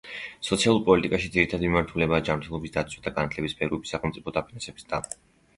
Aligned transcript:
სოციალურ 0.45 0.79
პოლიტიკაში 0.87 1.29
ძირითდი 1.35 1.59
მიმართულებაა 1.65 2.25
ჯანმრთელობის 2.29 2.73
დაცვისა 2.79 3.05
და 3.09 3.13
განათლების 3.21 3.57
სფეროების 3.57 3.95
სახელმწიფო 3.97 4.35
დაფინანსების 4.39 4.89
ზრდა. 4.89 5.03